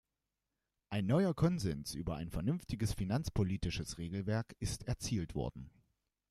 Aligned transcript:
Ein 0.89 1.05
neuer 1.05 1.35
Konsens 1.35 1.93
über 1.93 2.15
ein 2.15 2.31
vernünftiges 2.31 2.91
finanzpolitisches 2.95 3.99
Regelwerk 3.99 4.55
ist 4.57 4.87
erzielt 4.87 5.35
worden. 5.35 5.69